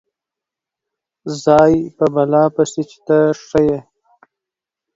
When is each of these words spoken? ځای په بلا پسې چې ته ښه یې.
ځای 1.43 1.73
په 1.97 2.05
بلا 2.13 2.43
پسې 2.55 2.81
چې 2.89 2.97
ته 3.07 3.17
ښه 3.47 3.59
یې. 3.67 3.79